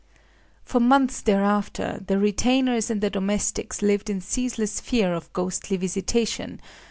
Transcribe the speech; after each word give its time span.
For 0.63 0.79
months 0.79 1.21
thereafter, 1.21 2.03
the 2.07 2.17
retainers 2.17 2.89
and 2.89 3.01
the 3.01 3.11
domestics 3.11 3.83
lived 3.83 4.09
in 4.09 4.19
ceaseless 4.19 4.79
fear 4.81 5.13
of 5.13 5.31
ghostly 5.31 5.77
visitation. 5.77 6.59